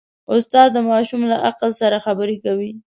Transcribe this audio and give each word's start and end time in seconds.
استاد 0.33 0.69
د 0.73 0.77
ماشوم 0.89 1.21
له 1.31 1.35
عقل 1.45 1.71
سره 1.81 2.03
خبرې 2.05 2.37
کوي. 2.45 2.71